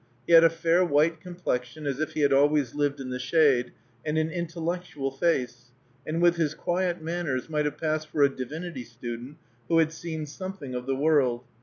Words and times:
He 0.25 0.33
had 0.33 0.43
a 0.43 0.49
fair 0.49 0.83
white 0.83 1.21
complexion, 1.21 1.85
as 1.85 1.99
if 1.99 2.13
he 2.13 2.21
had 2.21 2.33
always 2.33 2.73
lived 2.73 2.99
in 2.99 3.11
the 3.11 3.19
shade, 3.19 3.71
and 4.03 4.17
an 4.17 4.31
intellectual 4.31 5.11
face, 5.11 5.69
and 6.07 6.23
with 6.23 6.37
his 6.37 6.55
quiet 6.55 7.03
manners 7.03 7.51
might 7.51 7.65
have 7.65 7.77
passed 7.77 8.07
for 8.07 8.23
a 8.23 8.35
divinity 8.35 8.83
student 8.83 9.37
who 9.67 9.77
had 9.77 9.91
seen 9.93 10.25
something 10.25 10.73
of 10.73 10.87
the 10.87 10.95
world. 10.95 11.43